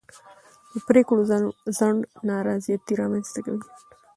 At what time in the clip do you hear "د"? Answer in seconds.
0.71-0.73